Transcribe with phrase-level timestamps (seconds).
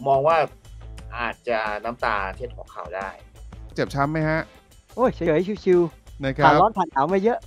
[0.00, 0.38] ผมมองว่า
[1.16, 3.08] อาจจะน้ำตาเทียนหัวเข่าได้
[3.74, 4.40] เจ็บช้ำไหมฮะ
[4.94, 5.80] โอ้ยเฉยๆชิว
[6.24, 7.38] นะคๆผ่ารันบร้อนผ่านหนาวมาเยอะ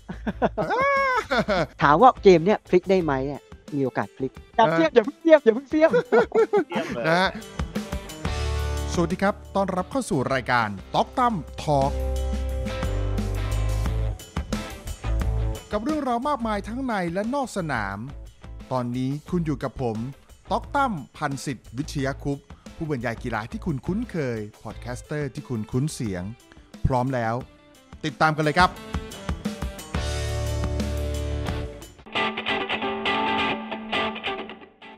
[1.82, 3.42] ถามว่าเกมเนี่ยพลิกได้ไหมเนี่ย
[3.76, 5.90] มีโอกาสพลิกอย่าเทียบอย่าเพิ่งเทียบอย่าเพิ่งเทียบ
[6.70, 7.30] เทียบเลยนะฮะ
[8.94, 11.92] สวัสดีครับ ต้อนรับเข้าสู่รายการต็อกตั้มทอ k
[15.72, 17.98] กับเรื่องราวมากมายทั้งในและนอกสนาม
[18.72, 19.98] ตอนนี้คุณอยู่กับผม
[20.54, 26.24] ต็อกตั้มพันสิทธิ์วิชยาคุปต์ผู้บรรยายกีฬาที่คุณคุ้นเคย podcaster ที่คุณคุ้นเสียง
[26.88, 27.36] พร้อมแล้ว
[28.06, 28.70] ติดตามกันเลยครับ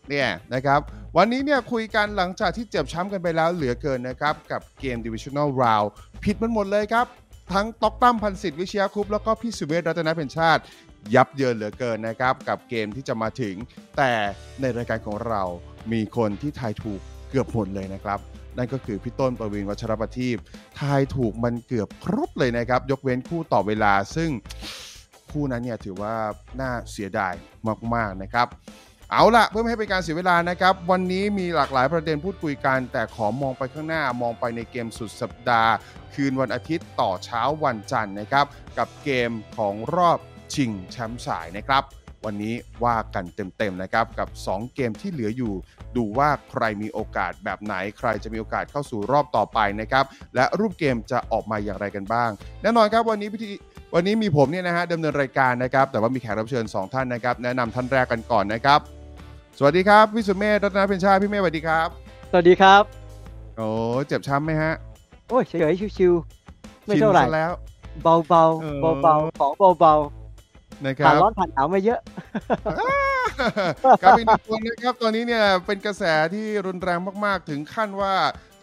[0.10, 0.80] เนี่ยนะครับ
[1.18, 5.88] วันนี้เนี่ยคุยกันหลังจากที่เจ็บช้ำกันไปแล้วเหลือเกินนะครับ กับเกม Divisional Round
[6.24, 7.08] ผิดมันหมดเลยครับ
[7.54, 10.62] ทั้งต็อกตั้มพันสิทธิ์วิเชียคุปต์แล้วก็พี่สุเวศรัตนเพ็ญชาติ
[11.16, 13.56] ยับเยินเหลือเกินนะครับ กับเกมที่จะมาถึง
[13.98, 14.12] แต่
[14.62, 15.44] ในรายการของเรา
[15.92, 18.20] มีคนที่ทายถูกเกือบหมดเลยนะครับ
[18.58, 20.38] นั่นก็คือพี่ต้นประวินวัชรประทีป
[20.80, 24.30] ทายถูกมันเกือบครบเลยนะครับ ยกเว้นคู่ต่อเวลาซึ่ง
[25.32, 26.16] คู่นั้นเนี่ยถือว่า
[26.62, 27.34] น่าเสียดาย
[27.94, 28.48] มาก ๆ นะครับ
[29.12, 35.72] เอาละเพื่อไม่ให้เป็นการเสียเวลานะครับ วันนี้มีหลากหลายประเด็นพูดคุยกัน แต่ขอมองไปข้างหน้ามองไปในเกมสุดสัปดาห์
[36.14, 38.46] คืนวันอาทิตย์ต่อเช้าวันจันทร์นะครับ
[38.78, 40.20] กับเกมของรอบ
[40.54, 41.84] ชิงแชมป์สายนะครับ
[42.26, 45.54] วันนี้ว่ากันเต็มๆนะครับ กับ 2 เกมที่เหลืออยู่
[45.96, 50.06] ดูว่าใครมีโอกาสแบบไหน ใครจะมีโอกาสเข้าสู่รอบต่อไปนะครับ
[50.36, 52.30] และรูปเกมจะออกมาอย่างไรกันบ้าง
[52.62, 53.48] แน่นอนครับวันนี้พิธี
[53.96, 58.80] วันนี้มีผมเนี่ยนะฮะดำเนินรายการนะครับ แต่ว่ามีแขกรับเชิญ 2 ท่านนะครับ แนะนำท่านแรกกันก่อนนะครับ
[59.62, 61.88] สวัสดีครับพี่สุเมธรัตนเพ็ญชาติพี่เมธสวัสดีครับ
[62.32, 62.84] สวัสดีครับ
[63.58, 63.68] โอ้
[64.08, 64.74] เจ็บช้ำไหมฮะ
[65.30, 67.52] โอ้ยเฉยๆชิวๆไม่เท่าไหร่ชินซะแล้ว
[68.04, 69.94] เบาๆเออเบาๆของเบา
[70.88, 72.00] นะคๆผ่ารันบร้อนผ่านหนาวมาเยอะ
[74.02, 76.04] ครับอีกหนึ่งคนนะครับตอนนี้เนี่ยเป็นกระแส
[76.34, 78.16] ที่รุนแรงมาก ๆ ถึงขั้นว่า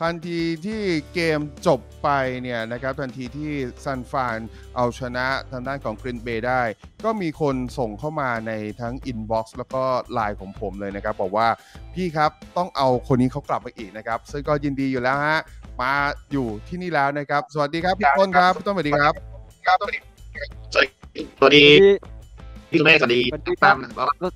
[0.03, 0.83] ทันทีที่
[1.15, 2.09] เกมจบไป
[2.43, 3.53] เนี่ยนะครับทันทีที่
[3.85, 4.39] ซานฟราน
[4.77, 6.63] เอาชนะทางด้านของ Green Bay ได้
[7.05, 11.49] ก็มีคนส่งเข้ามาในทั้ง inbox แล้วก็ไลน์ของผมเลยนะครับ บอกว่า
[11.95, 15.41] พี่ครับต้องเอาคนนี้เขากลับมาอีกนะครับ ซึ่งก็ยินดีอยู่แล้วฮะ
[15.81, 15.93] มา
[16.33, 19.15] อยู่ที่นี่แล้วนะครับ สวัสดีครับพี่ต้นครับพี่ต้นสวัสดีครับ
[19.67, 20.01] ครับสวัสดี
[21.39, 21.65] สวัสดี
[22.71, 24.29] พี่สุเมฆสวัสดีสวัสดีครัตาบมแล้วก็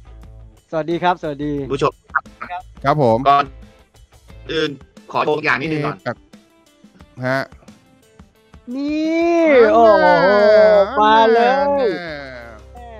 [0.71, 1.93] สวัสดีครับ สวัสดีผู้ชม
[2.85, 3.45] ครับผมก่อน
[4.53, 4.71] อื่น
[5.13, 6.17] ขอโชว์อย่างนิดนึงก่อน
[7.27, 7.41] ฮะ
[8.75, 10.27] นี่โอ้โห
[11.01, 11.41] มาเล
[11.87, 11.89] ย
[12.75, 12.93] แน่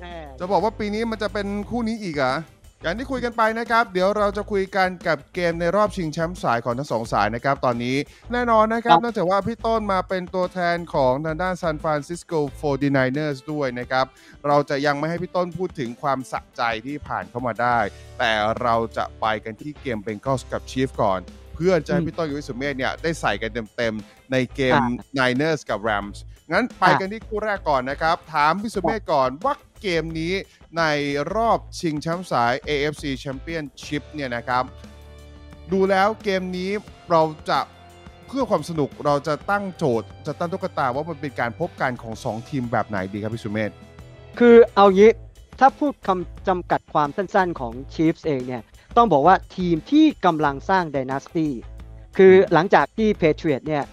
[0.00, 2.34] แน่จะบอกว่าปีนี้มันจะเป็นคู่นี้อีกเหรอะ
[2.82, 7.96] อย่างที่คุยกันไปนะครับ เดี๋ยวเราจะคุยกันกับเกมในรอบชิงแชมป์สายของทั้งสองสายนะครับ ตอนนี้
[8.32, 14.06] แน่นอนนะครับเนื่องจากว่าพี่ต้นมาเป็นตัวแทนของทางด้าน San Francisco 49ers ด้วยนะครับ
[14.46, 17.78] เราจะยังไม่ให้พี่ต้นพูดถึงความสะใจที่ผ่านเข้ามาได้
[18.18, 21.20] แต่เราจะไปกันที่เกม Bengals กับ Chief ก่อน
[21.54, 24.80] เพื่อจะให้พี่ต้นกับวิสุเมธเนี่ยได้ใส่กันเต็มๆในเกม
[25.18, 26.18] Niners กับ Rams
[26.52, 30.32] งั้นไปกันที่คู่แรกก่อนนะครับ ถามพี่สุเมธก่อนว่า เกมนี้
[30.78, 30.82] ใน
[31.34, 34.64] รอบชิงแชมป์สาย AFC Championship เนี่ยนะครับ
[35.72, 36.70] ดูแล้วเกมนี้
[37.10, 37.60] เราจะ
[38.26, 43.70] เพื่อความสนุกเราจะตั้งโจทย์ จะตั้งตุ๊กตาว่ามันเป็นการพบกันของ 2 ทีมแบบไหนดีครับพี่สุเมธ
[44.38, 45.10] คือเอางี้
[45.58, 48.62] ถ้าพูดคำจำกัดความสั้นๆของ Chiefs เองเนี่ย
[48.96, 51.48] ต้องบอกว่าทีมที่กำลังสร้าง Dynasty
[52.16, 53.84] คือหลังจากที่ Patriot เนี่ย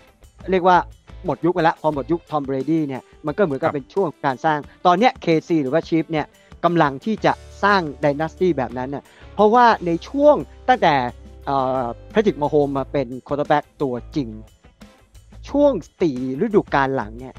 [0.51, 0.77] เรียกว่า
[1.25, 6.25] หมดยุคไปแล้วพอหมดยุค Tom Brady เนี่ยมันก็เหมือนกับเป็นช่วงการสร้าง ตอนเนี้ย KC หรือว่า Chiefs เนี่ย
[6.63, 7.33] กำลังที่จะ
[7.63, 9.03] สร้าง Dynasty แบบนั้นน่ะ
[9.35, 10.35] เพราะว่าในช่วง
[10.69, 10.93] ตั้งแต่
[12.11, 14.29] แพทริกมาโฮมมาเป็น quarterback ตัวจริง
[15.49, 17.33] ช่วงสี่ฤดูกาลหลังเนี่ย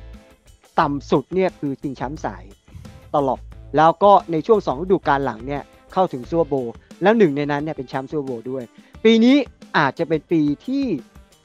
[0.80, 2.44] ต่ำสุดเนี่ยคือชิงแชมป์สาย
[3.14, 3.40] ตลอด
[3.76, 5.62] แล้วก็ในช่วงสองฤดูกาลหลังเนี่ย
[5.92, 8.64] เข้าถึงซัวโบว์แล้วหนึ่งในนั้นเนี่ยเป็นแชมป์ซูเปอร์โบว์ด้วย
[9.04, 9.36] ปีนี้
[9.78, 10.84] อาจจะเป็นปีที่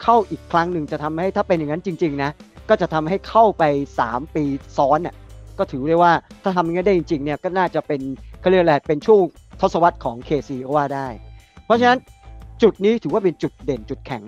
[0.04, 2.32] เข้าอีกครั้งหนึ่งจะทำให้ถ้าเป็นอย่างนั้นจริง ๆ นะ
[2.70, 3.64] ก็จะทำให้เข้าไป
[4.00, 4.44] 3 ปี
[4.78, 5.16] ซ้อนน่ะ
[5.58, 6.14] ก็ถือได้ว่า
[6.44, 8.02] ถ้าทำอย่างนี้นได้จริงๆเนี่ยก็น่าจะเป็น
[8.40, 9.20] เขาเรียกอะไรเป็นช่วง
[9.62, 11.08] ทศวรรษของ KC ก็ว่าได้
[11.66, 12.00] เพราะฉะนั้น
[12.62, 14.24] จุดนี้ถือว่าเป็นจุดเด่นจุดแข็ง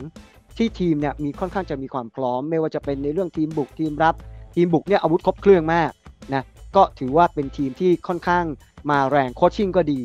[0.57, 4.15] ที่ทีมเนี่ยมีค่อนข้างจะมีความพร้อม ไม่ว่าจะเป็นในเรื่องทีมบุกทีมรับ
[4.55, 5.91] ทีมบุกเนี่ยอาวุธครบเครื่องมาก
[6.33, 6.43] นะ
[6.75, 8.45] ก็ถือว่าเป็นทีมที่ค่อนข้าง
[8.89, 10.01] มาแรงโคชชิ่งก็ดี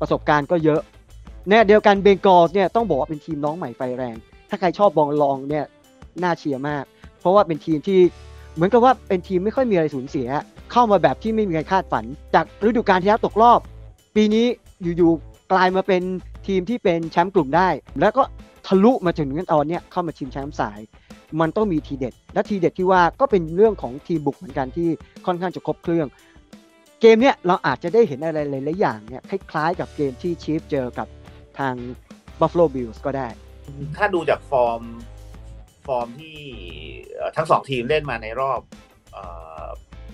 [0.00, 0.80] ประสบการณ์ก็เยอะ
[1.48, 4.16] แน่เดียวกันเบงกอลเนี่ยต้องบอกว่าเป็นทีมน้องใหม่ไฟแรง
[4.54, 5.66] ถ้าใครชอบบองลองเนี่ย
[6.22, 6.84] น่าเชียร์มาก
[7.20, 8.00] เพราะว่าเป็นทีมที่
[8.54, 10.28] เหมือนกับว่าเป็นทีมไม่ค่อยมีอะไรสูญเสีย
[10.72, 12.04] เข้ามาแบบที่ไม่มีใครคาดฝัน
[12.34, 13.60] จากฤดูกาลที่แล้วตกรอบ
[14.16, 14.46] ปีนี้
[14.82, 16.02] อยู่ๆกลายมาเป็น
[16.46, 17.68] ทีมที่เป็นแชมป์กลุ่มได้
[18.00, 18.22] แล้วก็
[18.66, 20.80] ทะลุมาถึงตอนเนี้ยเข้ามาชิงแชมป์สาย
[21.40, 24.88] มันต้องมีทีเด็ด และทีเด็ดที่ว่าก็เป็นเรื่องของทีมบุกเหมือนกันที่
[25.26, 26.06] ค่อนข้างจะครบเครื่อง
[27.00, 31.08] เกมเนี้ยเราอาจจะได้เห็นอะไรหลายๆอย่างเนี่ยคล้ายๆ กับเกมที่ Chiefs เจอกับ
[31.58, 31.74] ทาง
[32.40, 33.28] Buffalo Bills ก็ได้
[33.96, 34.82] ถ้าดูจากฟอร์ม
[35.86, 36.38] ฟอร์มที่
[37.14, 38.60] เอ่อทั้งสองทีมเล่นมาในรอบ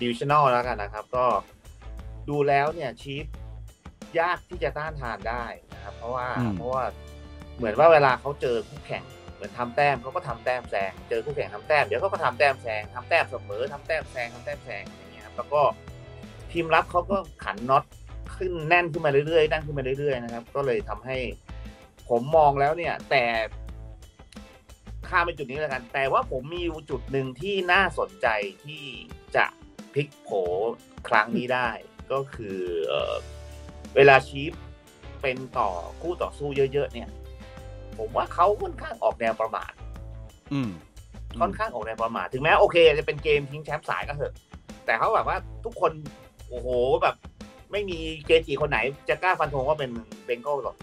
[0.01, 1.25] divisional แล้วกันนะครับ ก็
[2.29, 3.25] ดูแล้วเนี่ย Chiefs
[4.19, 6.83] ยากที่จะต้านทานได้นะครับ เพราะว่าอืมเพราะว่า
[7.57, 9.03] เหมือนว่าเวลาเขาเจอคู่แข่ง
[9.33, 15.61] เหมือนทำแต้มเขาก็ทำแต้มแซงเจอคู่แข่งทำแต้มเดี๋ยวเขาก็ทำแต้มแซงทำแต้มเสมอทำแต้มแซงทำแต้มแซงอย่างเงี้ยครับแล้วก็
[16.51, 17.83] ทีมรับเขาก็ขันน็อต
[18.35, 21.17] ขึ้นแน่นขึ้นมาเรื่อยๆแน่นขึ้นมาเรื่อยๆนะครับ ก็เลยทำให้
[22.11, 23.23] ผมมองแล้วเนี่ย แต่
[25.07, 28.27] ข้ามไปจุดนี้แล้วกัน แต่ว่าผมมีอยู่จุดหนึ่งที่น่าสนใจ
[28.65, 28.83] ที่
[29.35, 29.45] จะ
[29.93, 30.29] พลิกโผ
[31.07, 31.69] ครั้งนี้ได้
[32.11, 33.13] ก็คือเอ่อ
[33.95, 34.53] เวลาชีฟ
[35.21, 35.69] เป็นต่อ
[36.01, 37.09] คู่ต่อสู้เยอะ ๆ เนี่ย
[37.97, 39.71] ผมว่าเขาค่อนข้างออกแนวประมาท
[40.53, 40.71] อืม
[41.39, 44.33] ค่อนข้างออกแนวประมาทถึงแม้โอเค จะเป็นเกมทิ้งแชมป์สายก็เถอะ
[44.85, 45.91] แต่เขาแบบว่าทุกคน
[46.49, 46.67] โอ้โห
[47.01, 47.15] แบบ
[47.71, 48.79] ไม่มีเกจิคนไหน
[49.09, 49.91] จะกล้าฟันธงว่าเป็น
[50.25, 50.75] Bengals หรอก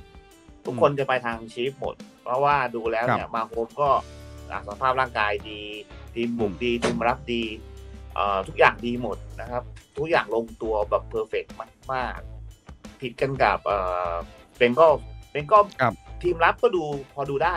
[0.69, 3.91] ทุกคนจะไปทาง Chiefs หมด เพราะว่าดูแล้วเนี่ย Mahomes ก็
[4.51, 5.61] อะสภาพร่างกายดี
[6.15, 7.43] ทีมบุกดีทีมรับดี
[8.15, 9.63] เอ่อทุกอย่างดีหมดนะครับ
[9.97, 11.55] ทุกอย่างลงตัวแบบ perfect
[11.93, 13.79] มากๆ ผิดกันกับเอ่
[14.11, 14.13] อ
[14.57, 17.57] Bengals Bengals ครับทีมรับก็ดูพอดูได้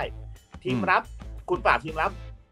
[0.64, 1.04] ทีมอืมรับ
[1.50, 2.12] คุณปราบทีมรับ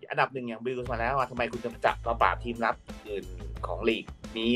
[0.10, 2.76] อันดับหนึ่งอย่าง Bills มาแล้วอะทำไมคุณจะจับมาปราบทีมรับ
[3.08, 3.26] อื่น
[3.68, 4.06] ของลีก
[4.40, 4.54] นี้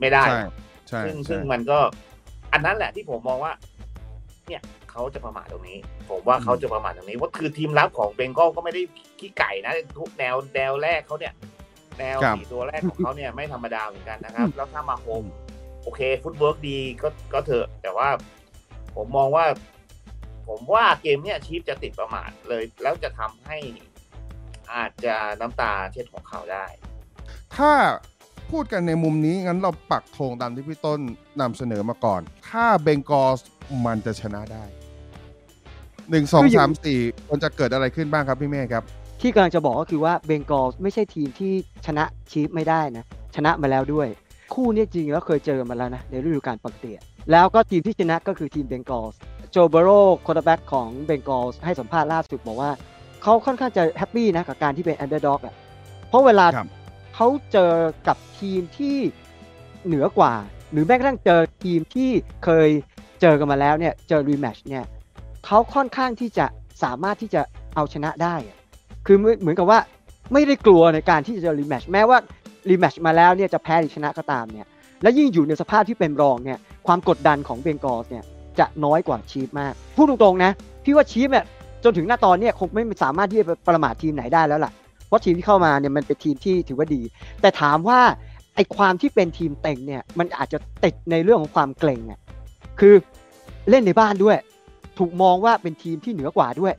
[0.00, 0.40] ไม่ได้ใช่
[0.88, 1.78] ใช่ซึ่งใช่ซึ่งมันก็
[2.52, 3.52] อันนั้นแหละที่ผมมองว่า
[4.46, 4.62] เนี่ย
[4.98, 5.78] เขาจะประมาทตรงนี้
[6.10, 8.82] ผมว่าเขาจะประมาทตรงนี้ว่าคือทีมรับของ Bengals ก็ไม่ได้
[9.18, 11.34] ขี้ไก่นะทุกแนวแนวแรกเขาเนี่ย
[11.98, 15.24] แนวครับสี่ตัวแรกของเขาเนี่ยไม่ธรรมดาเหมือนกันนะครับ แล้วถ้า Mahomes
[15.82, 18.08] โอเค footwork ดีก็ก็เถอะ แต่ว่า
[18.96, 19.46] ผมมองว่า
[20.48, 23.58] ผมว่าเกมเนี่ย Chiefs จะติดประมาทเลย แล้วจะทำให้
[24.72, 26.66] อาจจะน้ำตาเช็ดของเขาได้
[27.56, 27.72] ถ้า
[28.50, 31.00] พูดกันในมุมนี้ งั้นเราปักธงตามที่พี่ต้น
[31.40, 33.38] นำเสนอมาก่อน ถ้าเบงกอส
[33.86, 34.64] มันจะชนะได้
[36.10, 37.00] หนึ่งสองคืออยู่สามสี่
[37.30, 38.84] มันจะเกิดอะไรขึ้นบ้างครับพี่เมฆครับ
[39.20, 41.52] ที่กำลังจะบอกก็คือว่าเบงกอลไม่ใช่ทีมที่
[41.86, 43.04] ชนะชีฟไม่ได้นะ
[43.36, 44.08] ชนะมาแล้วด้วย
[44.54, 49.06] คู่เนี้จริงแล้วเคยเจอมาแล้วนะในฤดูกาลปกติอะแล้วก็ทีมที่ชนะก็คือทีมเบงกอล
[49.50, 49.88] โจเบโร
[50.22, 52.70] quarterback ของ Bengals ให้สัมภาษณ์ล่าสุดบอกว่า
[53.22, 55.54] เขาค่อนข้างจะ happy นะกับการที่เป็น underdog อะ
[56.08, 56.68] เพราะเวลาครับ
[57.14, 57.72] เขาเจอ
[58.08, 58.96] กับทีมที่
[59.86, 60.34] เหนือกว่า
[60.72, 62.10] หรือแม้กระทั่งเจอทีมที่
[62.44, 62.68] เคย
[63.20, 64.84] เจอกันมาแล้วเนี่ยเจอ rematch เนี่ย
[65.46, 66.46] เขาค่อนข้างที่จะ
[66.82, 67.40] สามารถที่จะ
[67.74, 68.34] เอาชนะได้
[69.06, 69.78] คือเหมือนกับว่า
[70.32, 72.18] ไม่ได้กลัวในการที่จะ rematch แม้ว่า
[72.70, 74.66] rematch มาแล้วเนี่ยจะแพ้หรือชนะก็ตามเนี่ย
[75.02, 78.24] และยิ่งอยู่ในสภาพที่เป็นรองเนี่ยความกดดันของเบงกอลเนี่ย
[78.58, 80.50] จะน้อยกว่าชีฟมาก พูดตรงๆนะ
[80.84, 81.44] พี่ว่าชีฟเนี่ย
[81.84, 84.72] จนถึงหน้าตอนเนี่ยคงไม่สามารถที่จะปประมาททีมไหนได้แล้วล่ะ
[85.06, 87.02] เพราะทีมที่เข้ามาเนี่ยมันเป็นทีมที่ถือว่าดี
[87.40, 88.00] แต่ถามว่า
[88.54, 92.20] ไอความที่เป็นทีมเต็งเนี่ยมันอาจจะติดในเรื่องของความเกรงอะ
[92.80, 92.94] คือ
[93.70, 94.36] เล่นในบ้านด้วย
[94.98, 96.74] ถูกมองว่าเป็นทีมที่เหนือกว่าด้วย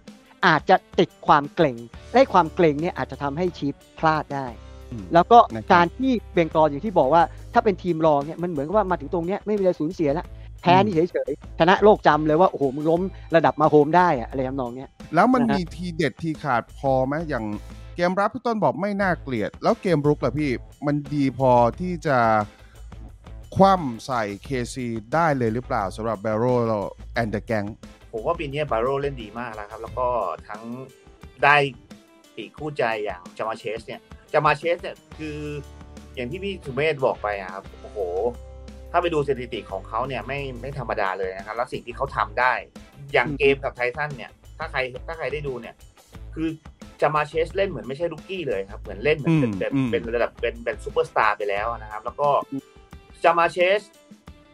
[0.48, 1.78] อาจจะติดความเกรง
[2.14, 4.48] และความเกรงเนี่ยอาจจะทำให้ชีฟพลาดได้
[4.92, 10.26] อืมแล้วก็นะครับการที่เบงกอลอย่างที่บอกว่า ถ้าเป็นทีมรองเนี่ยมันเหมือนกับว่ามาถึงตรงเนี้ยไม่มีอะไรสูญเสียแล้ว
[10.62, 13.02] แพ้นี่เฉยๆชนะโลกจำเลยว่าโอ้โหมึงล้ม
[13.36, 17.46] ระดับ Mahomes ได้อะอะไรทำนองเนี้ยแล้วมันนะฮะมีทีเด็ดทีขาดพอไหมอย่าง
[17.96, 20.50] เกมรับพี่ต้นบอกไม่น่าเกลียด แล้วเกมรุกล่ะพี่
[20.86, 22.18] มันดีพอที่จะ
[23.56, 24.76] คว่ำใส่ KC
[25.14, 26.58] ได้เลยหรือเปล่าสำหรับ Burrow
[27.14, 27.64] and the gang
[28.12, 30.08] ผมว่าปีนี้ Burrow เล่นดีมากแล้วครับ แล้วก็
[30.48, 30.62] ทั้ง
[31.44, 31.56] ได้
[32.36, 34.02] ปีกคู่ใจอย่าง Ja'Marr Chase เนี่ย
[34.34, 35.38] จามาเชสเนี่ยคือ
[36.16, 38.00] อย่างที่พี่สุเมธบอกไปอะครับโอ้โห
[38.92, 42.54] ถ้าไปดูสถิติของเขาเนี่ยไม่ไม่ธรรมดาเลยนะครับ แล้วสิ่งที่เขาทำได้
[43.14, 45.76] อย่างอืมเกมกับไททันเนี่ย ถ้าใครถ้าใครได้ดูเนี่ย
[46.36, 46.48] คือ
[47.02, 52.30] จามาเชสเล่นเหมือนไม่ใช่ลูกกี้เลยครับ เหมือนเล่นเหมือนเป็นเป็นอืมเป็นระดับเป็นเป็นซูเปอร์สตาร์ไปแล้วนะครับ แล้วก็
[53.24, 53.82] จามาเชส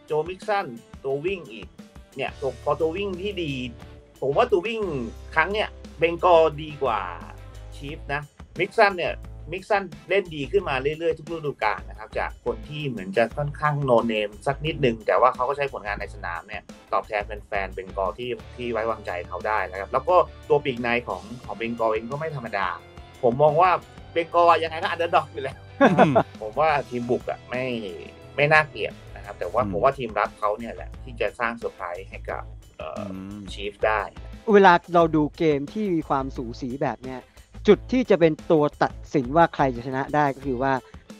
[0.06, 0.66] โจมิกสัน
[1.04, 1.68] ตัววิ่งอีก
[2.16, 3.52] เนี่ยตัวพอตัววิ่งที่ดี
[4.20, 4.80] ผมว่าตัววิ่ง
[5.34, 7.00] ครั้งเนี่ย Bengals ดีกว่า
[7.76, 8.22] Chiefs นะ
[8.58, 9.12] Mixon เนี่ย
[9.52, 20.16] Mixon เล่นดีขึ้นมาเรื่อยๆ ทุกฤดูกาลนะครับ จากคนที่เหมือนจะค่อนข้าง no name สักนิดนึง แต่ว่าเขาก็ใช้ผลงานในสนามเนี่ย ตอบแทนแฟนๆ Bengals ที่ที่ไว้วางใจเขาได้นะครับ แล้วก็
[20.48, 22.66] ตัวปีกในของของ Bengals เองก็ไม่ธรรมดา
[23.22, 23.70] ผมมองว่า
[24.12, 25.56] Bengals ยังไงก็ underdog อยู่แล้ว
[26.40, 27.64] ผมว่าทีมบุกอะไม่
[28.36, 28.92] ไม่น่าเกลียด
[29.24, 32.42] นะครับ แต่ว่าอืมผมว่าทีมรับเขาเนี่ยแหละที่จะสร้างเซอร์ไพรส์ให้กับ
[32.78, 34.00] เอ่อทีม Chiefs ได้
[34.52, 37.20] เวลาเราดูเกมที่มีความสูสีแบบเนี้ย
[37.68, 40.72] จุดที่จะเป็นตัวตัดสินว่าใครจะชนะได้ก็คือว่า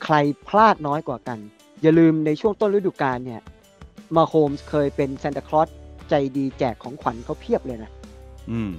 [0.04, 0.14] ใคร
[0.48, 1.38] พลาดน้อยกว่ากัน
[1.82, 3.40] อย่าลืมในช่วงต้นฤดูกาลเนี่ย
[4.16, 5.68] Mahomes เคยเป็นซานตาคลอส
[6.10, 7.90] ใจดีแจกของขวัญเขาเพียบเลยนะ
[8.50, 8.72] อืม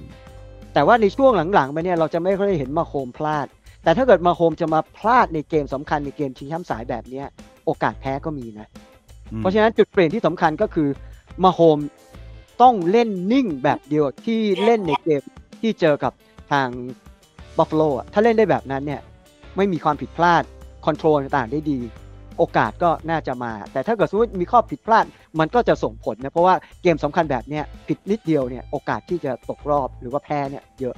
[0.74, 3.46] แต่ว่าในช่วงหลังๆมาเนี่ยเราจะไม่ค่อยได้เห็น Mahomes พลาด
[3.82, 7.26] แต่ถ้าเกิด Mahomes จะมาพลาดในเกมสำคัญในเกมชิงแชมป์สายแบบเนี้ย
[7.64, 8.66] โอกาสแพ้ก็มีนะ
[9.38, 10.88] เพราะฉะนั้นจุดเปลี่ยนที่สำคัญก็คือ
[11.42, 11.78] มาโฮม
[12.62, 15.22] ต้องเล่นนิ่งแบบเดียวที่เล่นในเกม
[15.60, 16.12] ที่เจอกับ
[16.52, 16.68] ทาง
[17.56, 19.00] บัฟฟาโลอะถ้าเล่นได้แบบนั้นเนี่ย
[19.56, 20.42] ไม่มีความผิดพลาด
[20.84, 21.80] control ต่างๆได้ดี
[22.38, 25.04] โอกาสก็น่าจะมา แต่ถ้าเกิดสมมติมีข้อผิดพลาด
[25.38, 30.94] มันก็จะส่งผลนะ เพราะว่าเกมสำคัญแบบเนี้ยผิดนิดเดียวเนี่ยโอกาสที่จะตกรอบหรือว่าแพ้เนี่ยเยอะ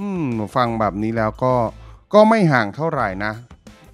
[0.06, 1.54] ืมฟังแบบนี้แล้วก็
[2.14, 3.32] ก็ไม่ห่างเท่าไหร่นะ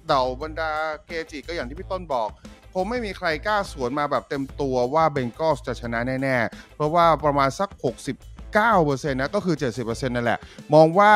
[0.07, 0.71] เดาบรรดา
[1.07, 2.29] เกจิก็อย่างที่พี่ต้นบอก
[2.77, 7.69] คงไม่มีใครกล้าสวนมาแบบเต็มตัวว่าเบงกอสจะชนะแน่ๆ เพราะว่าประมาณสัก
[8.45, 10.39] 69%นะก็คือ 70%นั่นแหละ
[10.73, 11.13] มองว่า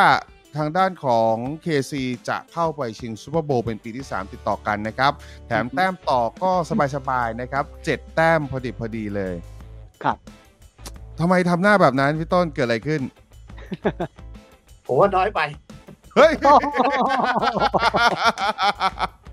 [0.57, 1.33] ทางด้านของ
[1.65, 1.93] KC
[2.29, 5.11] จะเข้าไปชิงซูเปอร์โบว์เป็นปีที่ 3 ติดต่อกันนะครับ
[5.47, 6.51] แถมแต้มต่อก็
[6.95, 9.35] สบายๆนะครับ 7 แต้มพอดิบพอดีเลย
[10.03, 10.17] ครับ
[11.19, 13.01] ทำไมทำหน้าแบบนั้นพี่ต้นเกิดอะไรขึ้น
[14.87, 15.41] ผมว่าน้อยไป
[16.15, 16.31] เฮ้ย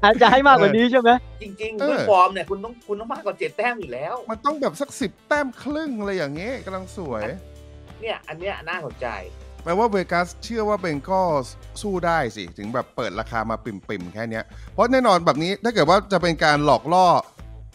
[0.06, 1.10] อาจจะให้มากกว่านี้ใช่ไหม
[1.42, 7.22] จริงเอๆอด้วยฟอร์มเนี่ยคุณต้องคุณต้องมากกว่าเจ็ดแต้มอยู่แล้ว มันต้องแบบสักสิบแต้มครึ่งอะไรอย่างเงี้ยกำลังสวย
[8.00, 9.06] เนี่ยอันเนี้ยน่าสนใจ
[9.62, 11.46] แปลว่าเวกัสเชื่อว่าเบงกอส
[11.82, 17.06] สู้ได้สิ ถึงแบบเปิดราคามาปิ่มๆ แค่เนี้ยเพราะแน่นอนแบบนี้ถ้าเกิดว่าจะเป็นการหลอกล่อ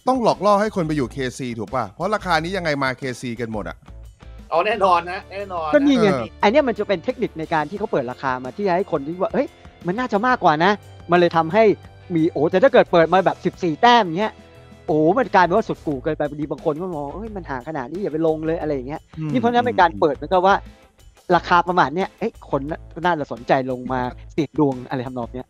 [0.07, 3.77] ต้องหลอกล่อให้คนไปอยู่ KC ถูกป่ะ เพราะราคานี้ยังไงมา KC กันหมดอะ
[4.49, 9.47] เอาแน่นอนนะแน่นอนก็นี่ไงเอออันเนี้ยมันจะเป็นเทคนิคในการที่เขาเปิดราคามาที่จะให้คนที่ว่าเฮ้ย
[9.87, 10.71] มันน่าจะมากกว่านะ
[11.11, 11.63] มันเลยทำให้
[12.15, 14.33] มีโอ้แต่ถ้าเกิดเปิดมาแบบ 14 แต้มเงี้ย
[14.87, 19.01] โอ้มันกลายเป็นว่าสุดกู่เกินไปบางทีบางคนก็มองเฮ้ยมันห่างขนาดนี้อย่าไปลงเลยอะไรอย่างเงี้ย
[19.31, 20.55] นี่เพราะฉะนั้นเป็นการเปิดเหมือนกับว่า
[21.35, 22.61] ราคาประมาณเนี้ยเอ้ยคน
[23.05, 24.01] น่าจะสนใจลงมา
[24.31, 25.47] เสี่ยงดวงอะไรทำนองเนี้ย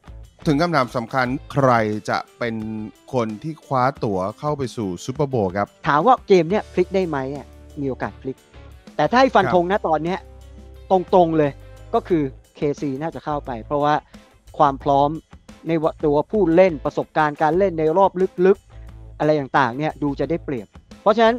[0.48, 1.72] ถึงคำถามสำคัญใคร
[2.10, 2.56] จะเป็น
[3.14, 7.46] คนที่คว้าตั๋วเข้าไปสู่ซูเปอร์โบว์ครับ ถามว่าเกมเนี้ยพลิกได้ไหมอะ
[7.82, 8.38] มีโอกาสพลิก
[8.96, 10.20] แต่ถ้าให้ฟันธงนะตอนเนี้ย
[10.92, 11.52] ตรงๆเลย
[11.94, 12.24] ก็คือ
[12.60, 13.94] KC น่าจะเข้าไป เพราะว่า
[14.58, 15.10] ความพร้อม
[15.68, 15.72] ใน
[16.06, 18.12] ตัวผู้เล่นประสบการณ์การเล่นในรอบ
[18.46, 20.68] ลึกๆ อะไรต่างๆเนี่ยดูจะได้เปรียบ
[21.02, 21.36] เพราะฉะนั้น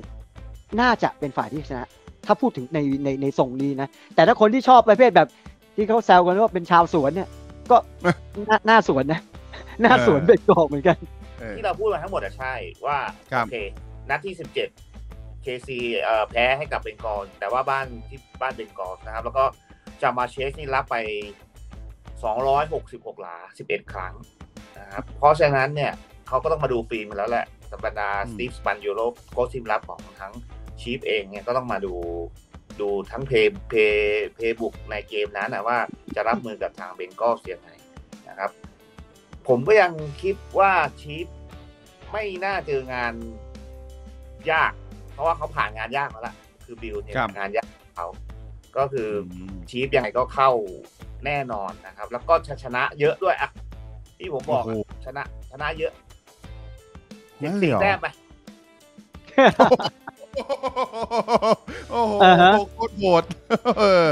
[0.80, 1.86] น่าจะเป็นฝ่ายที่ชนะ
[2.26, 5.28] ถ้าพูดถึงในในในส่งนี้นะ แต่ถ้าคนที่ชอบประเภทแบบ
[5.76, 7.28] ที่เขาแซวกันว่าเป็นชาวสวนเนี่ย
[7.70, 7.76] ก็
[8.48, 9.20] น่าน่าสวนนะ
[9.84, 10.98] น่าสวนเออเป็นกอกเหมือนกัน
[11.40, 12.54] เออที่เราพูดมาทั้งหมดอะใช่
[12.86, 12.98] ว่า
[13.32, 13.56] ครับโอเค
[14.10, 14.68] นัดที่สิบเจ็ด
[15.42, 19.44] เคซีเอ่อแพ้ให้กับเบงกอลแต่ว่าบ้านที่บ้านเบงกอลนะครับ แล้วก็
[20.02, 20.96] จามาเชสนี่รับไป
[22.22, 23.36] 266 หลา
[23.66, 24.14] 11 ครั้ง
[24.78, 25.92] นะครับเพราะฉะนั้นเนี่ย
[26.28, 30.34] เขาก็ต้องมาดูฟิล์มกันแล้วแหละสบรรดาอืมสตีฟสปันยูโลโค้ชทีมรับของทาง
[30.80, 31.94] ชีฟเองเนี่ยก็ต้องมาดู
[32.80, 35.78] ดูทั้งเพย์เพย์เพย์บุกในเกมนั้นนะว่า
[36.16, 37.70] จะรับมือกับทางเบงกอลเสียงไหน
[38.28, 38.50] นะครับ
[39.48, 41.26] ผมก็ยังคิดว่าชีฟ
[42.12, 43.14] ไม่น่าเจองาน
[44.50, 44.72] ยาก
[45.12, 48.06] เพราะว่าเขาผ่านงานยากมาแล้วคือบิลเนี่ยครับงานยากของเขา
[48.76, 49.34] ก็คืออ
[49.70, 50.50] ชีฟยังไงก็เข้า
[51.26, 53.50] แน่นอนนะครับ แล้วก็ชนะเยอะด้วยอะ
[54.18, 55.92] ที่ผมบอกโอ้อะโหชนะ ชนะเยอะ
[57.42, 58.06] นั่นเลยสี่เหรอแต้มไป
[61.90, 63.22] โอ้โหอ่าฮะโคตรโหด
[63.78, 64.08] เออ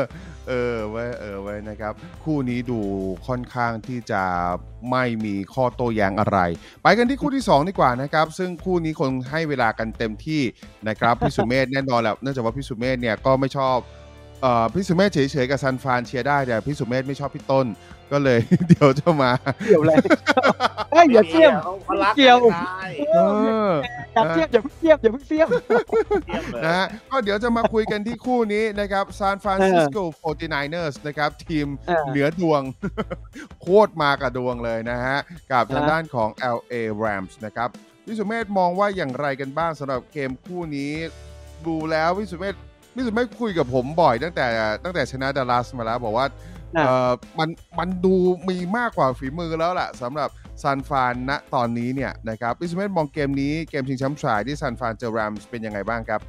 [0.49, 1.93] เออไว้ยเออไว้ยนะครับ
[2.25, 2.81] คู่นี้ดู
[3.27, 4.23] ค่อนข้างที่จะ
[4.91, 6.39] ไม่มีข้อโต้แย้งอะไร
[6.83, 10.43] ไปกันที่คู่ที่ 2 ดีกว่านะครับ ซึ่งคู่นี้คงให้เวลากันเต็มที่
[10.89, 13.77] นะครับพี่สุเมธแน่นอนแหละเนื่องจากว่าพี่สุเมธเนี่ยก็ไม่ชอบ
[14.43, 17.67] เอ่อพี่สุเมธเฉยๆกับซันฟรานเชียร์ได้แต่พี่สุเมธไม่ชอบพี่ต้น
[18.13, 19.31] ก็เลย เดี๋ยวจะมา
[19.67, 19.93] เกี่ยวอะไร
[20.93, 22.83] เฮ้ยอย่าเทียมเขาเขารักเกี่ยวกันได้
[23.15, 23.19] เอ
[23.71, 23.73] อ
[24.15, 25.49] อย่าเทียบอย่าเพิ่งเทียบอย่าเพิ่งเทียบ
[26.27, 32.63] เทียบเลยนะฮะก็เดี๋ยวจะมาคุยกันที่คู่นี้นะครับ San Francisco 49ers นะครับทีมเออเหนือดวง
[33.63, 35.19] โคตรมากับดวงเลยนะฮะ
[35.53, 37.69] กับทางนะด้านของ LA Rams นะครับ
[38.05, 40.93] พี่สุเมธมองว่าอย่างไรกันบ้างสำหรับเกมคู่นี้
[41.67, 42.55] ดูแล้วพี่สุเมธ
[42.95, 44.47] พี่สุเมธคุยกับผมบ่อยตั้งแต่
[44.85, 46.27] ตั้งแต่ชนะดัลลัสมาแล้ว บอกว่า
[46.77, 48.15] อะเออมันมันดู
[48.49, 50.29] มีมากกว่าฝีมือแล้วล่ะสำหรับ
[50.63, 56.21] ซันฟานณตอนนี้เนี่ยนะครับพี่สุเมธมองเกมนี้เกมชิงแชมป์ชายที่ซันฟานเจอแรมส์เป็นยังไงบ้างครับ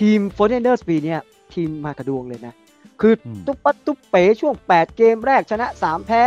[0.00, 1.20] ทีมโฟร์เ n เ r อร์สปีเนี่ย
[1.54, 2.54] ทีมมากับดวงเลยนะ
[3.00, 6.22] คืออมตุ๊บปัดตุ๊บเป๋ช่วง 8 เกมแรกชนะ 3 แพ้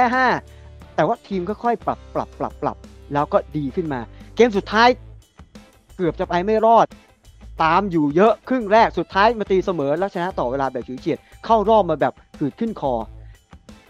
[0.46, 2.78] 5 แต่ว่าทีมก็ค่อยปรับปรับปรับปรับ
[3.14, 4.00] แล้วก็ดีขึ้นมา
[4.36, 4.90] เกมสุดท้าย
[5.96, 6.88] เกือบจะไปไม่รอด
[7.62, 12.94] ตามอยู่เยอะครึ่งแรกสุดท้ายมาตีเสมอแล้วชนะต่อเวลาแบบฉิวเฉียดเข้ารอบมาแบบหืดขึ้นคอ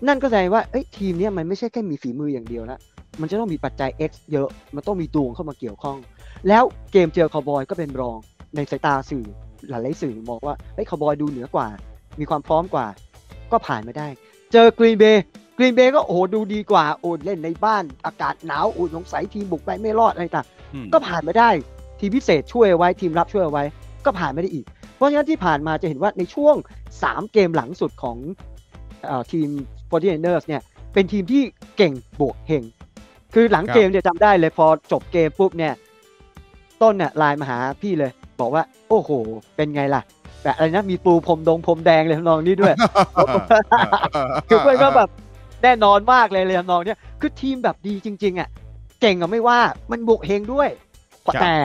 [0.08, 2.80] นั่นก็แสดงว่าเอ้ยทีมเนี้ยมันไม่ใช่แค่มีฝีมืออย่างเดียวแล้ว
[3.22, 5.98] มันจะต้องมีปัจจัย X เยอะ มันต้องมีดวงเข้ามาเกี่ยวข้อง
[6.48, 8.18] แล้วเกมเจอคาวบอยก็เป็นรอง
[8.56, 9.26] ในสายตาสื่อ
[9.70, 11.68] หลายๆสื่อมองว่าเฮ้ยคาวบอยดูเหนือกว่า
[12.20, 12.88] มีความพร้อมกว่า
[13.52, 14.08] ก็ผ่านมาได้
[14.54, 15.24] เจอกรีนเบย์
[15.58, 21.50] กรีนเบย์ก็โอ้โหดูดีกว่าโอ้เล่นในบ้านอากาศหนาวอุ๊ยสงสัยทีมบุกไปไม่รอดอะไรต่างอืมก็ผ่านมาได้
[22.04, 23.64] ทีมพิเศษช่วยไว้ทีมรับช่วยไว้
[24.06, 26.56] ก็ผ่านมาได้อีก เพราะฉะนั้นที่ผ่านมาจะเห็นว่าในช่วง
[26.96, 28.18] 3 เกมหลังสุดของ
[29.10, 29.50] อทีม
[29.90, 30.62] f o r t i n e r s เนี่ย
[30.94, 31.44] เป็นทีมที่
[31.78, 32.64] เก่งบวกเฮง
[33.34, 35.74] คือหลังเกมเนี่ยจำได้เลยพอจบเกมปุ๊บเนี่ย
[36.82, 39.10] ต้นเนี่ยไลน์มาหาพี่เลย บอกว่า โอ้โห
[39.56, 40.02] เป็นไงล่ะ
[40.44, 42.74] แบบอะไรนะมีปูพรมดงพรมแดงเลยทำนองนี้ด้วย
[44.50, 45.10] คือเพื่อนก็แบบ
[45.64, 48.50] แน่นอนมากเลยเลยทำนองเนี้ยคือทีมแบบดีจริง ๆ อะ
[49.02, 49.60] เก่งอะไม่ว่า
[49.92, 50.70] มันบวกเฮงด้วย
[51.42, 51.56] แต่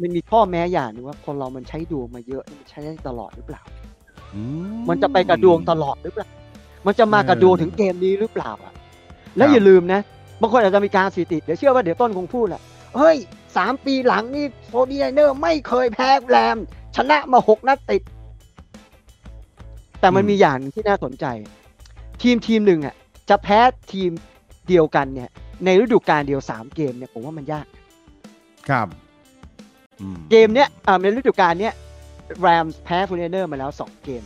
[0.00, 3.62] มันมีข้อแม้อย่างหนึงว่าคนเรามันใช้ดวงมาเยอะมันใช้ได้ตลอดหรือเปล่า
[4.34, 4.40] อื
[4.88, 6.28] มันจะไปกับดวงตลอดหรือเปล่า
[6.86, 8.72] มันจะมากับดวงเออถึงเกมนี้หรือเปล่าอะ
[9.36, 10.00] แล้วครับอย่าลืมนะ
[10.40, 12.62] บางคนอาจจะมีการสถิติ เดี๋ยวเชื่อว่าเดี๋ยวต้นคงพูดแหละ
[12.96, 13.16] เฮ้ย
[13.56, 16.56] สามปีหลังนี่โฟร์ตี้ไนเนอร์ไม่เคยแพ้แรม
[16.96, 18.02] ชนะมาหกนัดติด
[20.00, 21.26] แต่มันอืมมีอย่างหนึ่งที่น่าสนใจ
[22.22, 22.94] ทีมทีมหนึ่งอะ
[23.30, 23.58] จะแพ้
[23.92, 24.10] ทีม
[24.68, 25.30] เดียวกันเนี่ย
[25.64, 27.66] ในฤดูกาลเดียวสามเกมเนี่ยผมว่ามันยาก
[28.68, 29.03] ครับอืม
[30.30, 31.74] เกมเนี้ยอ่าในฤดูกาลเนี้ย
[32.40, 34.22] แรมส์แพ้โฟร์ตี้ไนเนอร์มาแล้วสองเกม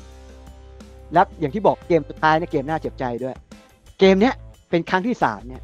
[1.13, 3.35] แล้วอย่างที่บอกเกมสุดท้ายเนี่ยเกมน่าเจ็บใจด้วย
[3.99, 4.35] เกมเนี้ย
[4.71, 5.63] เป็นครั้งที่สามเนี่ย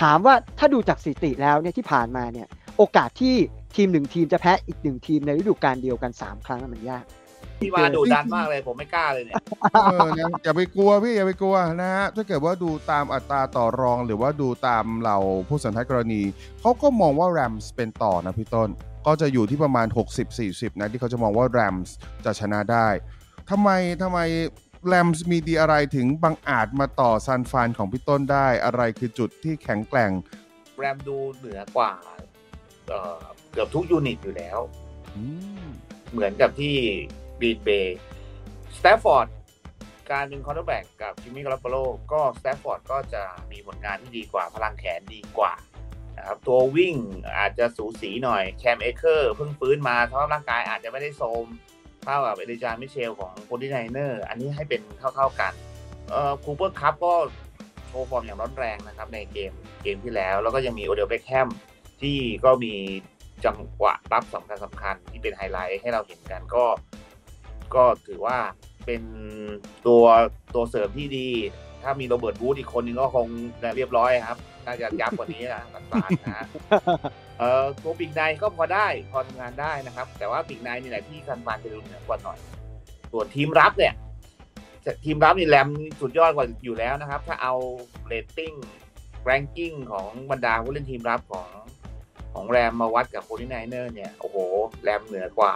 [0.00, 2.46] ถามว่าถ้าดูจากสถิติแล้วเนี่ยที่ผ่านมาเนี่ย
[2.78, 3.34] โอกาสที่
[3.76, 7.04] ทีมหนึ่งทีมจะแพ้อีกหนึ่งทีมในฤดูกาลเดียวกันสามครั้งมันยาก
[7.60, 9.36] พี่มาดุดันมากเลยผมไม่กล้าเลยเนี่ย
[9.72, 16.22] เออนะอย่าไปกลัวพี่อย่าไปกลัวนะฮะถ้าเกิดว่าดูตามอัตราต่อรองหรือว่าดูตามเหล่าผู้สันทัดกรณี
[16.60, 18.70] เขาก็มองว่าแรมส์เป็นต่อนะพี่ต้น
[19.06, 19.86] ก็จะอยู่ที่ประมาณ
[20.34, 22.88] 60-40 นะ ที่เขาจะมองว่าแรมส์จะชนะได้
[23.50, 23.68] ทำไม
[24.02, 24.18] ทำไม
[24.86, 30.12] แรมส์มีดีอะไรถึงบังอาจมาต่อซานฟรานของพี่ต้นได้อะไรคือจุดที่แข็งแกร่ง
[30.78, 31.92] แรมดูเหนือกว่า
[32.88, 34.58] เอ่อเกือบทุก unit อยู่แล้ว
[35.16, 35.22] อื
[35.64, 35.66] ม
[36.12, 36.76] เหมือนกับที่
[37.40, 37.98] บีดเบย์
[38.76, 39.28] สแตฟฟอร์ด
[40.10, 41.76] การเป็น quarterback กับจิมมี่การอปโปโล
[42.12, 45.52] ก็สแตฟฟอร์ดก็จะมีผลงานที่ดีกว่าพลังแขนดีกว่า
[46.16, 46.94] นะครับตัววิ่ง
[47.38, 51.46] อาจจะสูสีหน่อยแคมเอเคอร์เพิ่งฟื้นมาสภาพร่างกายอาจจะไม่ได้โทม
[52.04, 55.52] เท่ากับเอลิจามิเชลของโ o ดีไนเนอร์อันนี้ให้เป็นเท่าๆกัน
[56.08, 57.14] เอ่อคูเปอร์คัพก็
[57.86, 61.48] โชว์ฟอร์มอย่างร้อนแรงนะครับในเกมเกมที่แล้ว แล้วก็ยังมีโอเดลเบคแฮม
[62.02, 62.74] ที่ก็มี
[63.44, 66.64] จังหวะรับสำคัญสำคัญที่เป็นไฮไลท์ให้เราเห็นกันก็
[67.74, 68.38] ก็ถือว่า
[68.86, 69.02] เป็น
[69.86, 70.04] ตัว
[70.54, 71.28] ตัวเสริมที่ดี
[71.82, 73.26] ถ้ามีโรเบิร์ตวูดส์อีกคนนึงก็คง
[73.76, 76.46] เรียบร้อยครับ น่าจะยับกว่านี้นะตันตานนะฮะ
[77.38, 82.38] เอ่อตัวปีกในก็พอได้พอทำงานได้นะครับ แต่ว่าปีกในนี่แหละที่ซานฟรานจะดูเหนือกว่าหน่อย
[83.12, 83.94] ส่วนทีมรับเนี่ย
[85.04, 85.68] ทีมรับนี่แรม
[86.00, 87.54] สุดยอดกว่าอยู่แล้วนะครับ ถ้าเอา
[88.06, 88.52] rating
[89.24, 91.48] ranking ของบรรดาผู้เล่นทีมรับของ
[92.34, 94.36] ของแรมมาวัดกับโ o ลิไนเนอร์เนี่ย โอ้โห
[94.82, 95.54] แรมเหนือกว่า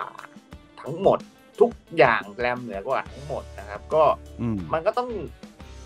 [0.80, 1.18] ทั้งหมด
[1.60, 4.04] ทุกอย่างแรมเหนือกว่าทั้งหมดนะครับ ก็
[4.40, 5.08] อืมมันก็ต้อง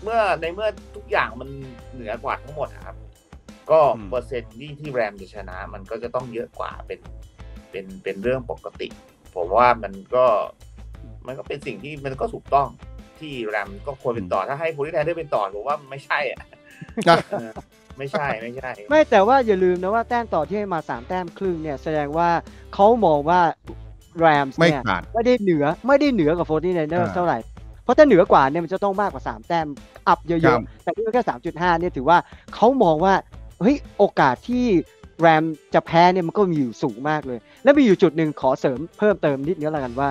[0.03, 1.49] เมื่อในเมื่อทุกอย่างมัน
[1.93, 2.95] เหนือกว่าทั้งหมดนะครับ
[3.71, 6.99] ก็อืมเปอร์เซ็นต์ที่ที่แรมจะชนะ มันก็จะต้องเยอะกว่าเป็น
[7.71, 8.87] เป็นเป็นเรื่องปกติ
[9.35, 10.25] ผมว่ามันก็
[11.27, 12.67] มันก็เป็นสิ่งที่มันก็ถูกต้อง
[13.19, 16.41] ที่แรมก็ควรเป็นต่อถ้าให้โพลิแทนได้เป็นต่อผมว่าไม่ใช่อะ
[17.07, 17.51] อะเออ
[17.97, 22.29] ไม่ใช่ไม่ใช่ ไม่แต่ว่าอย่าลืมนะว่าแต้มต่อที่ให้มาสามแต้มครึ่งเนี่ยแสดงว่า
[22.73, 23.39] เขามองว่า
[24.19, 27.37] แรมส์ไม่เนี่ยขาดไม่ได้เหนือไม่ได้เหนือกับโฟร์ตี้ไนเนอร์อ่าเท่าไหร่
[27.83, 29.67] เพราะถ้าเหนือกว่าเนี่ยมันจะต้องมากกว่า 3 แต้ม
[30.07, 32.17] up เยอะครับๆแต่นี่แค่สามจุดห้าเนี่ยถือว่า
[32.55, 33.13] เขามองว่า
[33.61, 34.65] เฮ้ยโอกาสที่
[35.19, 35.43] แรม
[35.73, 40.09] จะแพ้เนี่ยมันก็มีอยู่สูงมากเลย แล้วมีอยู่จุดหนึ่งขอเสริมเพิ่มเติมนิดนึงแล้วกันว่า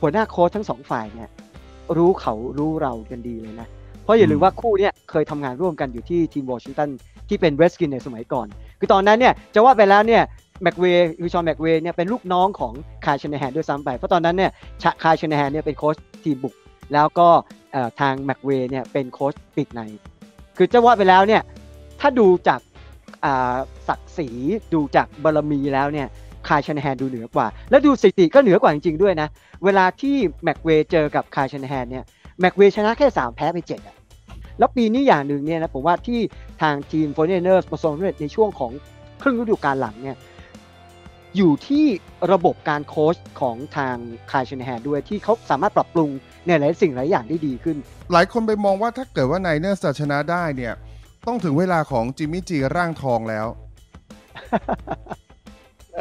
[0.00, 1.30] หัวหน้าโค้ชทั้งสองฝ่ายเนี่ย
[1.96, 3.68] รู้เขารู้เรากันดีเลยนะ
[4.02, 6.88] เพราะอย่าลืมว่าคู่เนี้ยเคยทำงานร่วมกันอยู่ที่ทีมวอชิงตัน
[7.28, 8.46] ที่เป็นเรดสกินในสมัยก่อน
[8.78, 10.22] คือตอนนั้นเนี่ยจะว่าไปแล้วเนี่ย
[10.62, 12.72] แม็กเวย์คือฌอนแม็กเวย์เนี่ยเป็นลูกน้องของ
[13.04, 14.50] คายล์ชานาแฮนด้วยซ้ำไป เพราะตอนนั้นเนี่ย
[14.82, 16.54] ชะคายล์ชานาแฮนเนี่ยเป็นโค้ชทีมบุก
[16.92, 17.28] แล้วก็
[18.00, 19.80] ทางแม็กเวย์เนี่ยเป็นโค้ชปีกใน
[20.56, 21.42] คือจะว่าไปแล้วเนี่ย
[22.00, 22.60] ถ้าดูจาก
[23.88, 24.28] ศักดิ์ศรี
[24.74, 26.08] ดูจากบารมีแล้วเนี่ย
[26.48, 29.28] คายล์ชานาแฮนดูเหนือกว่า แล้วดูสถิติก็เหนือกว่าจริงๆด้วยนะ
[29.64, 32.04] เวลาที่แม็กเวย์เจอกับคายล์ชานาแฮนเนี่ย
[32.40, 33.96] แม็กเวย์ชนะแค่ 3 แพ้ไป7อะ
[34.58, 36.20] แล้วปีนี้อย่างหนึ่งเนี่ยนะผมว่าที่
[36.62, 38.72] ทางทีมโฟร์ตี้ไนเนอร์ประสบความสำเร็จในช่วงของ
[39.22, 40.16] ครึ่งฤดูกาลหลังเนี่ย
[41.36, 41.84] อยู่ที่
[42.32, 43.96] ระบบการโค้ชของทาง
[44.30, 46.10] คายล์ชานาแฮนด้วยที่เขาสามารถปรับปรุง
[46.46, 47.76] ในหลายสิ่งหลายอย่างได้ดีขึ้น
[48.12, 50.74] หลายคนไปมองว่าถ้าเกิดว่าไนเนอร์จะชนะได้เนี่ย
[51.26, 53.46] ต้องถึงเวลาของจิมมี่จีร่างทองแล้ว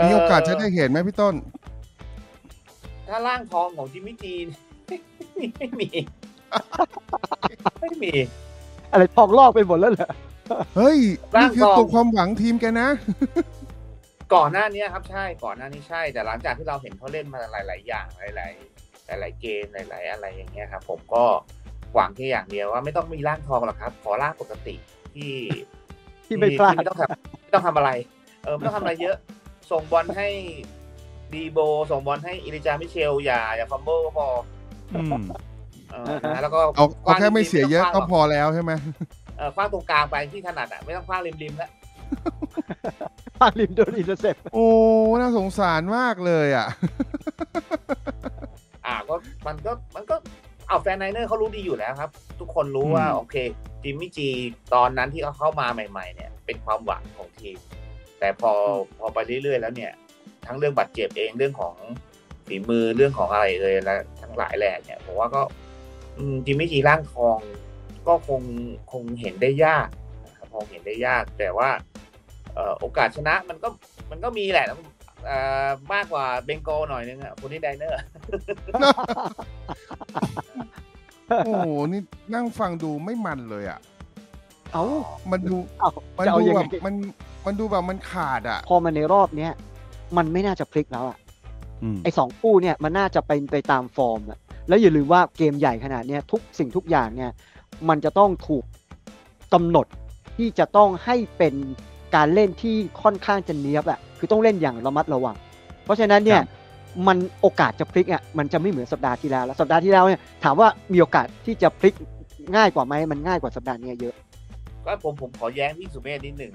[0.03, 1.35] มีโอกาสจะได้เห็นไหมพี่ต้น
[3.07, 4.45] ถ้าร่างทองของจิมมี่จีน
[5.57, 5.87] ไม่มี
[7.79, 8.11] ไม่มี
[8.91, 10.11] อะไรทองลอกไปหมดแล้วเหรอ
[10.75, 10.97] เฮ้ย
[11.35, 12.89] ร่านี่งคือทองตัวความหวังทีมแกนะ
[14.33, 18.47] ก่อนหน้านี้ครับใช่ก่อนหน้านี้ใช่ แต่หลังจากที่เราเห็นเขาเล่นมาหลาย ๆ อย่างหลา
[19.17, 21.25] ย ๆหลาย ๆ เกมหลาย ๆ อะไรอย่างเงี้ยครับผมก็
[21.93, 24.75] หวังแค่อย่างเดียวว่าไม่ต้องมีร่างทองหรอกครับ ขอร่างปกติ
[25.15, 25.33] ที่
[26.25, 27.89] ที่ไม่พลาดไม่ต้องทำไม่ต้องทำอะไร
[28.43, 29.15] เออไม่ต้องทำอะไรเยอะ
[29.71, 30.27] ส่งบอลให้
[31.33, 31.59] ดีโบ
[31.91, 34.27] ส่งบอลให้เอลิจามิเชล อย่าอย่า fumble ก็พอ
[34.95, 35.21] อืม
[35.91, 38.71] เออนะแล้วก็เอาเอาแค่ไม่ต้องริๆเสียเยอะต้ก็งพอแล้วใช่ไหม
[39.37, 41.71] เออขว้างตรงกลางไปที่ถนัดอะไม่ต้องขว้างริมๆแล้ว
[43.39, 44.67] ปาริมโดน intercept โอ้
[45.19, 46.67] น่าสงสารมากเลยอะ
[48.85, 49.15] อ่าก็
[49.47, 50.15] มันก็มันก็
[50.67, 53.35] เอาแฟนไนเนอร์เขารู้ดีอยู่แล้วครับ ทุกคนรู้ว่าอืมโอเค
[53.83, 54.27] จิมมี่จี
[54.73, 57.57] ตอนนั้นที่เขาเข้ามาใหม่ ๆ เนี่ย เป็นความหวังของทีม
[58.19, 58.51] แต่พอ
[58.99, 59.91] พอไปเรื่อยๆแล้วเนี่ย
[60.45, 61.75] ทั้งเรื่องบาดเจ็บเองเรื่องของ
[62.47, 65.41] ฝีมือเรื่องของอะไรเลยและทั้งหลายแหล่เนี่ยผมว่าก็
[66.17, 67.37] อืมจิมมี่จีร่างทอง
[68.07, 68.41] ก็คง
[68.91, 69.87] คงเห็นได้ยาก
[70.25, 71.69] นะครับคงเห็นได้ยาก แต่ว่า
[72.53, 73.67] เอ่อโอกาสชนะมันก็
[74.11, 74.79] มันก็มีแหละเอ่อ
[75.93, 77.99] มากกว่า Bengal หน่อยนึงอะ Forty-Niners
[81.45, 82.01] โอ้โห นี่
[82.33, 83.79] นั่งฟังดูไม่มันเลยอะ
[84.73, 84.85] เอ้า
[85.31, 86.93] มันดูเอ้ามันจะเอาดูยังแบไงบมัน
[87.45, 89.51] มันดูแบบมันขาดอะ พอมาในรอบเนี้ย
[90.17, 91.17] มันไม่น่าจะพลิกแล้วอะ
[91.83, 97.31] อืมไอ้สองคู่เนี่ยมันน่าจะเป็นไปตามฟอร์มอะแล้วอย่าลืมว่าเกมใหญ่ขนาดเนี้ยทุกสิ่งทุกอย่างเนี่ย
[97.89, 98.63] มันจะต้องถูก
[99.53, 99.87] กำหนด
[100.37, 101.55] ที่จะต้องให้เป็น
[102.15, 105.35] การเล่นที่ค่อนข้างจะเนี้ยบอะ คือต้องเล่นอย่างระมัดระวัง
[105.83, 106.63] เพราะฉะนั้นเนี่ยครับ
[107.07, 111.95] มันโอกาสจะพลิกอะมันจะไม่เหมือนสัปดาห์ที่แล้วแล้วสัปดาห์ที่แล้วเนี่ยถามว่ามีโอกาสที่จะพลิก
[112.55, 114.15] ง่ายกว่าไหมมันง่ายกว่าสัปดาห์เนี้ยเยอะ
[114.85, 116.53] ก็ผมผมขอแย้งพี่สุเมธนิดหนึ่ง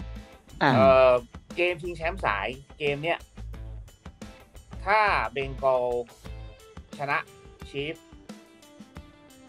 [0.63, 1.11] อ่าเออ
[1.57, 3.19] เกมชิงแชมป์สายเกมเนี้ย
[4.85, 5.01] ถ้า
[5.33, 5.85] เบงกอล
[6.99, 7.19] ชนะ
[7.71, 7.95] ชีฟ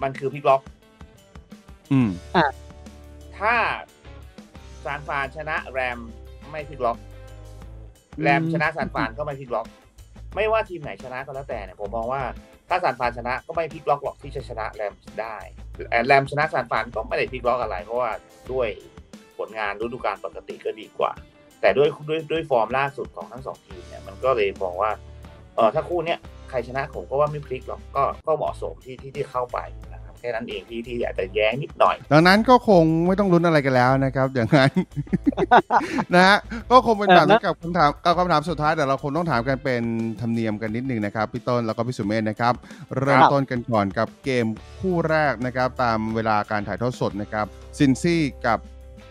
[0.01, 0.61] มันคือพลิกล็อก
[1.91, 2.09] อืม
[3.37, 3.53] ถ้า
[4.83, 5.99] San Fran ชนะ Rams
[6.51, 6.97] ไม่พลิกล็อก
[8.21, 9.67] Rams ชนะ San Fran ก็ไม่พลิกล็อก
[10.35, 12.21] ไม่ว่าทีมไหนชนะก็แล้วแต่เนี่ยผมมองว่า
[12.69, 15.37] ถ้า San Fran ชนะก็ไม่พลิกล็อกหรอกที่จะชนะ Rams ได้
[15.89, 18.11] แต่ Rams ชนะ San Fran ก็ไม่ได้พลิกล็อกอะไร เพราะว่า
[18.51, 18.67] ด้วย
[19.37, 21.11] ผลงานฤดูกาลปกติก็ดีกว่า
[21.61, 24.91] แต่ด้วยด้วยด้วยฟอร์มล่าสุดของทั้งสองทีมเนี่ยมันก็เลยมองว่า
[25.55, 26.19] เออถ้าคู่เนี้ย
[26.49, 29.90] ใครชนะผมก็ว่าไม่พลิกหรอกก็ก็เหมาะสมที่ที่ที่เข้าไปนะครับ
[30.21, 34.71] แค่นั้นเองที่ที่อยากจะแย้งนิดหน่อย ดังนั้นก็คงไม่ต้องลุ้นอะไรกันแล้วนะครับ อย่างนั้น
[36.13, 36.37] นะฮะ
[36.71, 39.83] ก็คงเป็นแบบนั้นกับคำถามกับคำถามสุดท้ายแต่เราคงต้องถามกันเป็น
[40.21, 42.53] ธรรมเนียมกันนิดนึงนะครับพี่ต้นแล้วก็พี่สุเมธนะครับ
[42.99, 44.45] เริ่มต้นกันก่อนกับเกม
[44.79, 47.45] คู่แรกนะครับ ตามเวลาการถ่ายทอดสดนะครับ
[47.77, 48.59] ซินซี่กับ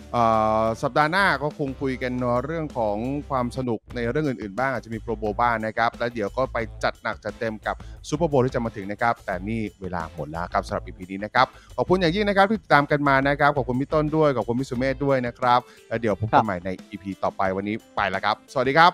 [0.82, 2.12] สัปดาห์หน้าก็คงคุยกัน
[2.44, 2.96] เรื่องของ
[3.28, 7.76] ความสนุกในเรื่องอื่นๆบ้างอาจจะมีโปรโบบ้างนะครับ แล้วเดี๋ยวก็ไปจัดหนักจัดเต็มกับ
[8.08, 11.46] ซูเปอร์โบว์ที่จะมาถึงนะครับ แต่นี่เวลาหมดแล้วครับสำหรับ EP นี้นะครับ
[11.76, 18.92] ขอบคุณอย่างยิ่งนะครับที่ติดตามกันมานะครับ ขอบคุณพี่ต้นด้วย ขอบคุณพี่สุเมธด้วยนะครับ แล้วเดี๋ยวพบกันใหม่ใน EP ต่อไปวันนี้ไปแล้วครับ สวัสดีครับ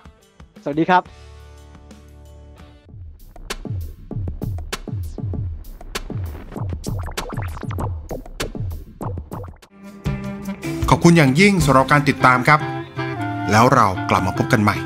[0.64, 1.25] สวัสดีครับ
[11.08, 12.60] คุณอย่างยิ่งสำหรับการติดตามครับ
[13.50, 14.76] แล้วเรากลับมาพบกันใหม่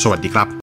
[0.00, 0.48] สวัสดีครับ